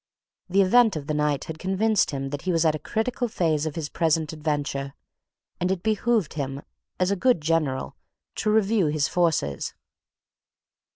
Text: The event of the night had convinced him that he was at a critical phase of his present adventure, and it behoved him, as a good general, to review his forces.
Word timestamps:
The 0.49 0.63
event 0.63 0.95
of 0.95 1.05
the 1.05 1.13
night 1.13 1.43
had 1.43 1.59
convinced 1.59 2.09
him 2.09 2.31
that 2.31 2.41
he 2.41 2.51
was 2.51 2.65
at 2.65 2.73
a 2.73 2.79
critical 2.79 3.27
phase 3.27 3.67
of 3.67 3.75
his 3.75 3.87
present 3.87 4.33
adventure, 4.33 4.95
and 5.59 5.69
it 5.71 5.83
behoved 5.83 6.33
him, 6.33 6.63
as 6.99 7.11
a 7.11 7.15
good 7.15 7.39
general, 7.39 7.95
to 8.37 8.49
review 8.49 8.87
his 8.87 9.07
forces. 9.07 9.75